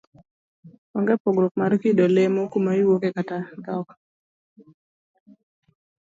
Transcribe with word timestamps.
Onge' 0.97 1.15
pogruok 1.23 1.53
mar 1.61 1.73
kido, 1.81 2.03
lemo, 2.15 2.41
kuma 2.51 2.71
iwuoke 2.79 3.09
kata 3.15 3.37
dhok. 3.63 3.87